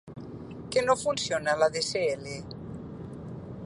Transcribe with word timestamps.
Que 0.75 0.83
no 0.85 0.95
et 0.99 1.01
funciona 1.03 1.55
l'ADSL? 1.61 2.27